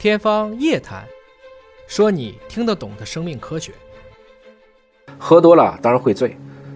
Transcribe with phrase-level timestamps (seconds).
[0.00, 1.02] 天方夜谭，
[1.86, 3.70] 说你听得懂的生命科学。
[5.18, 6.34] 喝多了当然会醉，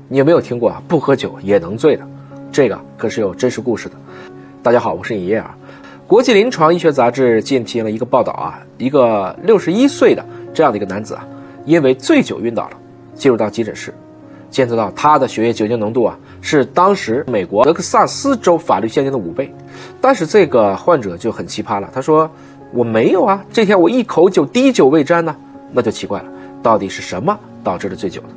[0.08, 0.82] 你有没有听过啊？
[0.86, 2.06] 不喝酒也能醉的，
[2.52, 3.94] 这个可是有真实故事的。
[4.62, 5.56] 大家好，我是尹烨啊。
[6.06, 10.22] 国际临床医学杂志近期了一个报道啊，一个六十一岁的
[10.52, 11.26] 这样的一个男子啊，
[11.64, 12.76] 因为醉酒晕倒了，
[13.14, 13.94] 进入到急诊室，
[14.50, 19.50] 检测到他的血液酒精浓度啊，是当时美国德克萨斯州法律限定的五倍。
[19.98, 22.30] 但是这个患者就很奇葩了，他说。
[22.74, 25.34] 我没有啊，这天我一口酒滴酒未沾呢，
[25.72, 26.26] 那就奇怪了，
[26.60, 28.28] 到底是什么导致了醉酒呢？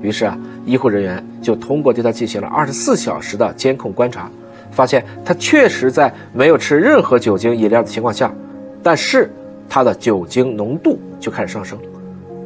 [0.00, 4.30] 于是啊，医护人员就通过对他进行了二十四小时的监控观察，
[4.70, 8.32] 发现他确实在没有吃任何酒精饮料的情况下，
[8.80, 9.28] 但是
[9.68, 11.76] 他的酒精浓度就开始上升，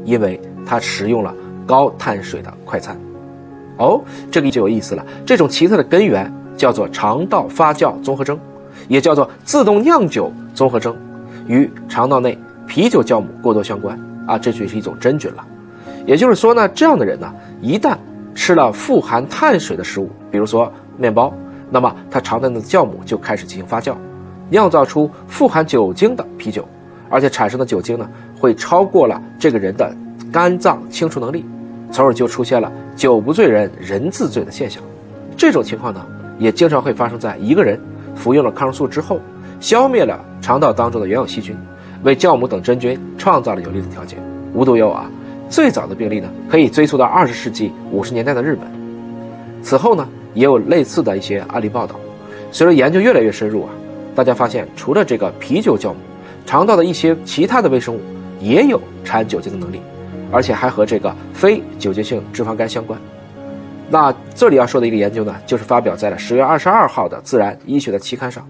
[0.02, 1.34] 因为他食用了
[1.66, 2.98] 高碳水的快餐。
[3.76, 8.38] 哦，这个就有意思了，这种奇特的根源叫做肠道发酵综合征，
[8.88, 10.96] 也叫做自动酿酒综合征。
[11.46, 15.45] 与肠道内啤酒酵母过多相关啊，这就是一种真菌了。
[16.06, 17.96] 也就是说呢，这样的人呢，一旦
[18.34, 21.32] 吃了富含碳水的食物，比如说面包，
[21.70, 23.95] 那么他肠道内的酵母就开始进行发酵，
[24.51, 26.66] 酿造出富含酒精的啤酒，
[27.09, 28.08] 而且产生的酒精呢，
[28.38, 29.95] 会超过了这个人的
[30.32, 31.45] 肝脏清除能力，
[31.90, 34.82] 从而就出现了酒不醉人人自醉的现象。
[35.36, 36.04] 这种情况呢，
[36.38, 37.80] 也经常会发生在一个人
[38.14, 39.18] 服用了抗生素之后。
[39.65, 41.57] 消灭了肠道当中的原有细菌，
[42.02, 44.18] 为酵母等真菌创造了有利的条件。
[44.52, 45.10] 无独有偶啊，
[45.48, 48.70] 最早的病例呢，可以追溯到二十世纪五十年代的日本。
[49.62, 51.96] 此后呢，也有类似的一些案例报道。
[52.52, 53.70] 随着研究越来越深入啊，
[54.15, 55.96] 大家发现，除了这个啤酒酵母，
[56.45, 58.01] 肠道的一些其他的微生物
[58.40, 59.80] 也有产酒精的能力，
[60.30, 63.01] 而且还和这个非酒精性脂肪肝相关。
[63.88, 68.47] 那这里要说的一个研究呢，就是发表在了十月二十二号的《自然医学》的期刊上。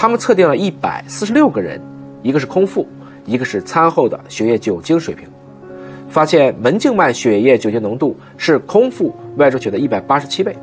[0.00, 1.80] 他们测定了一百四十六个人，
[2.22, 2.86] 一个是空腹，
[3.26, 5.26] 一个是餐后的血液酒精水平，
[6.08, 10.56] 发现门静脉血液酒精浓度是空腹外周血的一百八十七倍。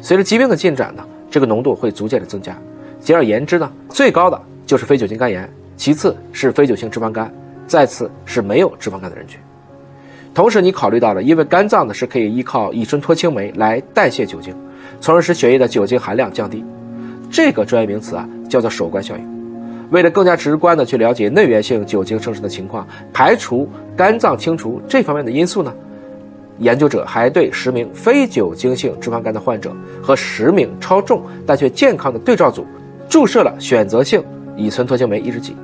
[0.00, 2.56] 随着疾病的进展呢，这个浓度会逐渐的增加。
[3.00, 7.28] 简而言之呢，最高的就是非酒精肝炎，其次是非酒精脂肪肝，
[7.66, 9.40] 再次是没有脂肪肝的人群。
[10.32, 14.54] 同时，你考虑到了，因为肝脏呢是可以依靠乙醇脱氢酶来代谢酒精，
[15.00, 16.64] 从而使血液的酒精含量降低。
[17.36, 18.26] 这个专业名词啊。
[18.48, 19.36] 叫做首关效应。
[19.90, 25.74] 为了更加直观的去了解内源性酒精生成的情况，排除肝脏清除这方面的因素呢，
[26.58, 32.64] 研究者还对十名非酒精性脂肪肝的患者和十名超重但却健康的对照组
[33.08, 34.22] 注射了选择性
[34.56, 35.56] 乙醇脱氢酶抑制剂，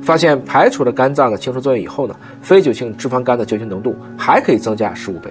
[0.00, 5.30] 发现排除了肝脏的清除作用以后呢，非酒精性脂肪肝的酒精浓度还可以增加十五倍。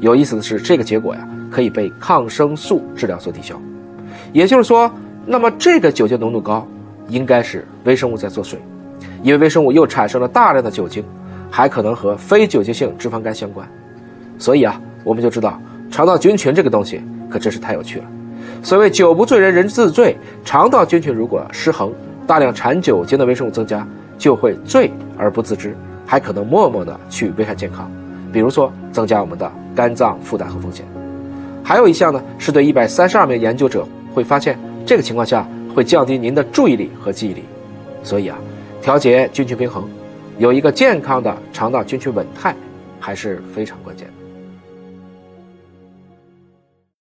[0.00, 3.58] 有意思的是，这个结果呀，可以被抗生素治疗所抵消。
[4.32, 4.90] 也就是说。
[5.24, 6.66] 那么这个酒精浓度高，
[7.06, 8.56] 应该是微生物在作祟，
[9.22, 11.04] 因为微生物又产生了大量的酒精，
[11.48, 13.64] 还可能和非酒精性脂肪肝相关。
[14.36, 15.62] 所以啊，我们就知道
[15.92, 17.00] 肠道菌群这个东西
[17.30, 18.04] 可真是太有趣了。
[18.64, 21.92] 所谓酒不醉人人自醉，肠道菌群如果失衡，
[22.26, 23.86] 大量产酒精的微生物增加，
[24.18, 25.72] 就会醉而不自知，
[26.04, 27.88] 还可能默默的去危害健康，
[28.32, 30.84] 比如说增加我们的肝脏负担和风险。
[31.62, 34.58] 还有一项呢，是对一百三十二名研究者会发现。
[34.84, 37.44] 这个情况下会降低您的注意力和记忆力，
[38.02, 38.36] 所以啊，
[38.80, 39.88] 调节菌群平衡，
[40.38, 42.52] 有一个健康的肠道菌群稳态
[42.98, 44.21] 还是非常关键的。